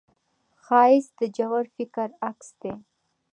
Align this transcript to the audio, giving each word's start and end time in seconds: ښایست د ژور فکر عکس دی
ښایست 0.63 1.11
د 1.19 1.21
ژور 1.35 1.65
فکر 1.75 2.09
عکس 2.27 2.49
دی 2.61 2.73